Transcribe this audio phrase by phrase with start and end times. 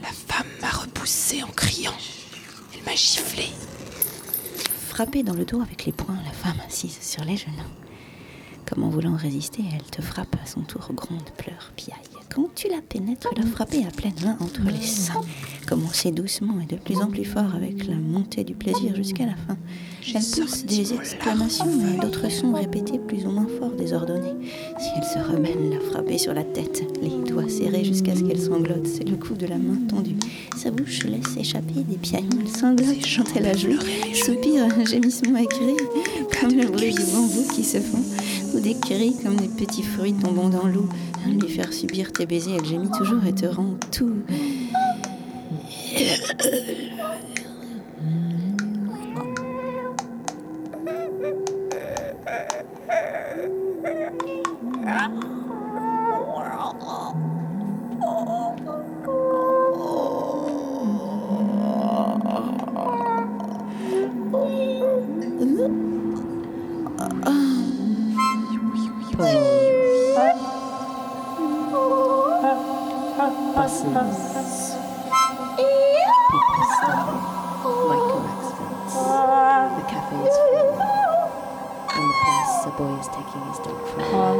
[0.00, 1.94] La femme m'a repoussé en criant.
[2.74, 3.46] Elle m'a giflé.
[4.88, 7.52] Frappée dans le dos avec les poings, la femme assise sur les genoux.
[8.66, 11.97] Comme en voulant résister, elle te frappe à son tour, gronde, pleure, piaille.
[12.34, 15.20] Quand tu la pénètres, la frapper à pleine main entre les seins.
[15.66, 19.34] Commencer doucement et de plus en plus fort avec la montée du plaisir jusqu'à la
[19.34, 19.56] fin.
[20.14, 24.34] Elle pousse des exclamations et d'autres sons répétés plus ou moins forts, désordonnés.
[24.78, 28.40] Si elle se rebelle, la frapper sur la tête, les doigts serrés jusqu'à ce qu'elle
[28.40, 28.86] sanglote.
[28.86, 30.16] C'est le coup de la main tendue.
[30.56, 32.40] Sa bouche laisse échapper des piaillements.
[32.40, 33.76] Elle sanglote quand elle a joué.
[34.14, 35.76] Soupire, un gémissement écrit,
[36.40, 38.02] comme le bruit du bambou qui se fond
[38.60, 40.88] des cris comme des petits fruits tombant dans l'eau.
[41.26, 44.16] Lui faire subir tes baisers, elle gémit toujours et te rend tout.
[82.78, 84.38] Boy is taking his dog for a walk.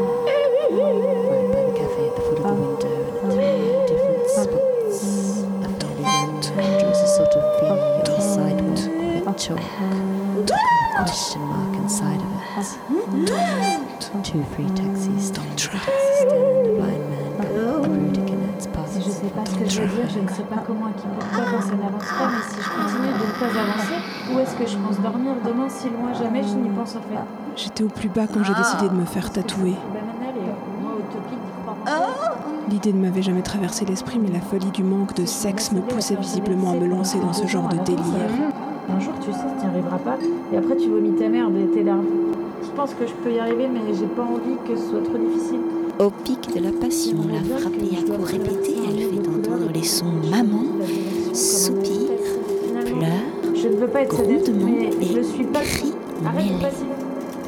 [0.71, 4.99] Right by the cafe at the foot of the window and at three different spots.
[5.43, 8.79] A fairly young man draws a sort of V on the sidewalk
[9.27, 9.59] with chalk.
[9.59, 12.69] A question mark inside of it.
[14.25, 16.67] Two free taxis stop taxi stand.
[16.67, 18.28] A blind man going through
[18.59, 21.01] Si je sais pas ce que je veux dire, je ne sais pas comment et
[21.01, 23.99] qui pourquoi quand ça n'avance pas, mais si je continue de ne pas avancer,
[24.33, 27.21] où est-ce que je pense dormir demain si loin jamais je n'y pense en fait?
[27.55, 29.77] J'étais au plus bas quand j'ai décidé de me faire tatouer.
[31.85, 32.37] Croire.
[32.69, 36.17] L'idée ne m'avait jamais traversé l'esprit, mais la folie du manque de sexe me poussait
[36.17, 38.03] visiblement à me lancer dans ce genre de délire.
[38.91, 40.17] Un jour, tu sais, tu n'y arriveras pas,
[40.53, 42.05] et après tu vomis ta merde et tes larves.
[42.63, 45.19] Je pense que je peux y arriver, mais j'ai pas envie que ce soit trop
[45.19, 45.61] difficile.
[45.99, 50.05] Au pic de la passion, la frappée à coups répétés, elle fait entendre les sons
[50.31, 50.63] maman,
[51.35, 52.09] soupir,
[52.85, 55.61] pleure, Je ne veux pas être grondement mais et je suis pas.
[55.61, 55.93] cris
[56.25, 56.61] Arrête mêlés.
[56.61, 56.87] passive.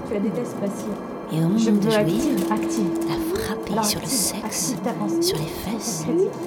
[0.09, 0.97] Tu la détestes passive.
[1.33, 2.91] Et au Je moment veux de jouir, active, active.
[3.09, 5.23] la frapper Alors, sur le active, sexe, ta pensée.
[5.23, 6.05] sur les fesses,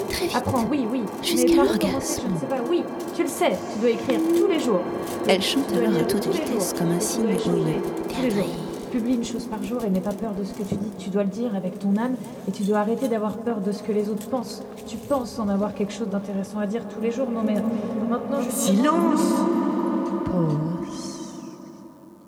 [0.09, 0.35] très vite.
[0.35, 1.01] Apprends, oui, oui.
[1.21, 2.23] Jusqu'à l'orgasme.
[2.41, 2.83] Je oui,
[3.15, 4.81] tu le sais, tu dois écrire tous les jours.
[5.25, 7.77] Elle chante alors à toute vitesse, comme un signe dois
[8.17, 10.91] ou Publie une chose par jour et n'aie pas peur de ce que tu dis.
[10.99, 12.15] Tu dois le dire avec ton âme
[12.47, 14.61] et tu dois arrêter d'avoir peur de ce que les autres pensent.
[14.85, 17.27] Tu penses en avoir quelque chose d'intéressant à dire tous les jours.
[17.31, 17.55] Non mais
[18.07, 18.51] maintenant je...
[18.51, 19.33] Silence
[20.25, 21.31] Pause.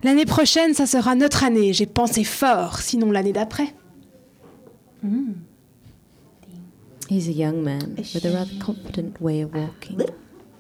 [0.02, 1.72] L'année prochaine, ça sera notre année.
[1.72, 3.76] J'ai pensé fort, sinon l'année d'après.
[7.08, 10.00] He's a young man with a rather confident way of walking.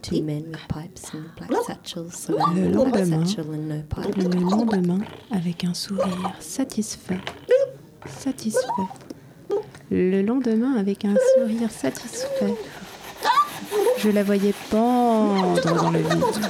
[0.05, 2.29] Two men with pipes and black satchels.
[2.29, 4.15] Le with a black lendemain, satchel and no pipe.
[4.15, 4.99] Le lendemain,
[5.31, 7.19] avec un sourire satisfait.
[8.05, 8.61] Satisfait.
[9.89, 12.53] Le lendemain, avec un sourire satisfait.
[13.97, 16.49] Je la voyais pendre dans le vide.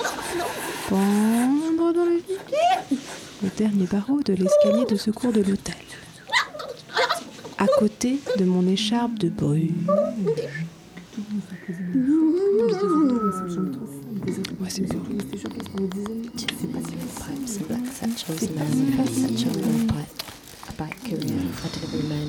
[0.90, 3.00] Pendre dans le vide.
[3.42, 5.76] Au dernier barreau de l'escalier de secours de l'hôtel.
[7.58, 9.88] À côté de mon écharpe de brume.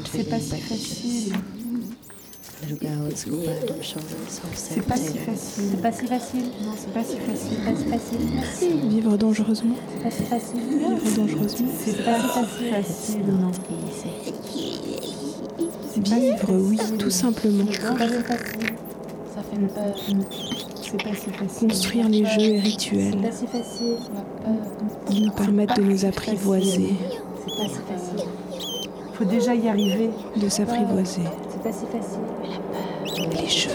[0.05, 1.33] C'est pas si facile.
[4.55, 5.63] C'est pas si facile.
[5.67, 6.45] C'est pas si facile.
[6.77, 7.59] C'est pas si facile.
[7.65, 8.89] Pas si facile.
[8.89, 9.77] Vivre dangereusement.
[9.91, 10.61] C'est pas si facile.
[10.61, 11.73] Vivre dangereusement.
[11.85, 13.23] C'est pas si facile.
[15.99, 17.65] Vivre, oui, tout simplement.
[17.71, 18.77] C'est pas si facile.
[19.35, 19.95] Ça fait peur.
[20.83, 21.69] C'est pas si facile.
[21.69, 23.31] Construire les jeux et rituels
[25.09, 26.95] qui nous permettent de nous apprivoiser,
[27.47, 28.29] C'est pas si facile.
[29.15, 30.11] Faut déjà y arriver.
[30.37, 31.23] de s'apprivoiser.
[31.51, 32.21] C'est pas si facile.
[33.33, 33.71] Les jeux.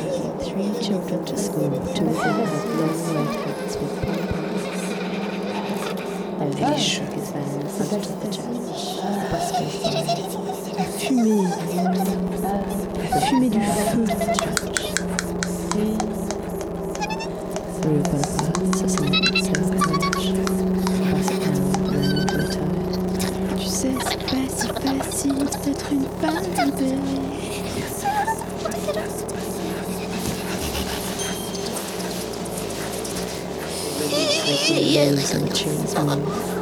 [6.68, 7.11] Les jeux.
[7.42, 9.32] Bus goes by.
[10.78, 11.48] La fumée.
[13.28, 14.06] Fumée du feu.
[23.58, 24.68] Tu sais, c'est pas si
[25.00, 25.36] facile
[25.66, 26.42] d'être une femme.
[35.42, 36.61] Making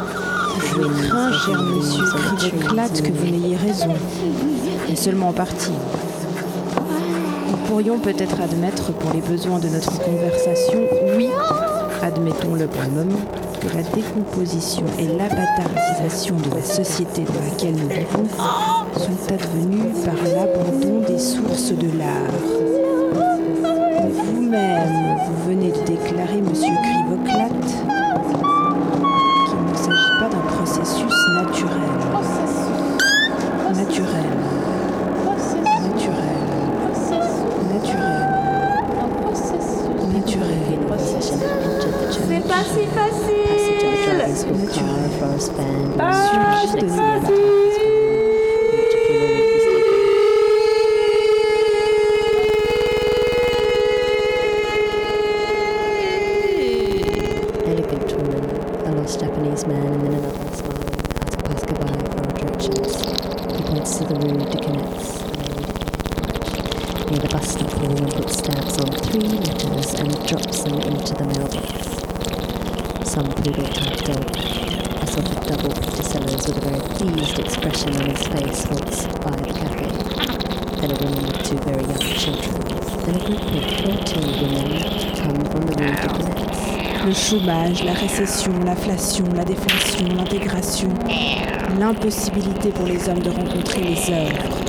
[0.59, 3.93] wind Crains, cher monsieur, on the qu'il trees éclate que vous n'ayez raison.
[4.89, 5.71] Et seulement en partie.
[7.67, 10.79] Pourriez pourrions peut-être admettre pour les besoins de notre conversation,
[11.15, 11.29] oui,
[12.01, 13.21] admettons-le pour le moment,
[13.61, 18.27] que la décomposition et l'abatarisation de la société dans laquelle nous vivons
[18.97, 22.39] sont advenues par l'abandon des sources de l'art.
[24.15, 27.88] Vous-même, vous venez de déclarer, monsieur s'agit
[30.79, 32.69] pas d'un processus naturel.
[33.75, 34.31] Naturel.
[35.83, 36.39] Naturel.
[37.73, 38.29] Naturel.
[40.13, 40.79] Naturel.
[42.27, 43.49] C'est pas si facile
[43.79, 47.48] Dragons will carve forest band Ah, and c'est six facile.
[62.99, 65.23] He points to the Rue de Canets,
[67.09, 71.13] near the bus stop where the woman stamps on three letters and drops them into
[71.15, 71.69] the mailbox.
[73.09, 73.71] Some poodle
[74.03, 74.35] dog,
[75.01, 79.07] a sort of double picture sellers with a very pleased expression on his face walks
[79.23, 79.87] by the cafe.
[80.81, 82.51] Then a woman with two very young children.
[83.05, 84.67] Then a group of 14 women
[85.15, 86.78] come from the Rue de Canets.
[87.05, 90.89] Le chômage, la récession, l'inflation, la déflation, l'intégration,
[91.79, 94.59] l'impossibilité pour les hommes de rencontrer les œuvres.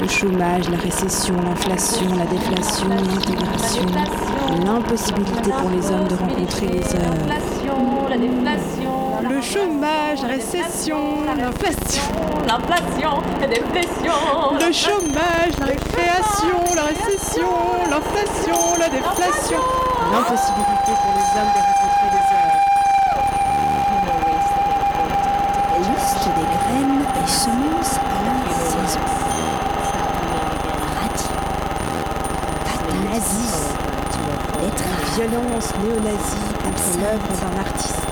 [0.00, 3.86] Le chômage, la récession, l'inflation, la déflation, l'intégration,
[4.64, 7.28] l'impossibilité pour les hommes de rencontrer les œuvres.
[9.22, 12.02] Le chômage, la récession, l'inflation,
[12.44, 14.12] l'inflation, la déflation.
[14.58, 17.48] le chômage, la récréation, la récession,
[17.88, 19.60] l'inflation, la déflation,
[20.10, 22.60] l'impossibilité pour les hommes de rencontrer les œuvres.
[25.78, 29.06] Liste des graines et semences à la saison.
[31.00, 31.30] Radis.
[32.64, 33.56] Pâte nazie.
[34.58, 35.02] Betterave.
[35.14, 38.01] Violence néo-nazie contre l'œuvre d'un artiste.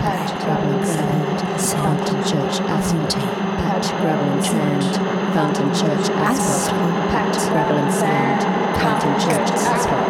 [0.00, 3.22] Patch and Crescent, Fountain Church, Asmonton,
[3.58, 4.82] Patch and Sand,
[5.34, 6.72] Fountain Church, Asphalt,
[7.10, 7.36] Patch
[7.78, 8.42] and Sand,
[8.80, 10.03] Fountain Church, Asphalt.